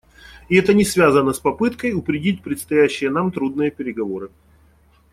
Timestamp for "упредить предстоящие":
1.93-3.11